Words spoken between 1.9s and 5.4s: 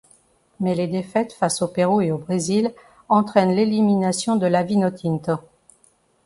et au Brésil entraînent l'élimination de La Vinotinto.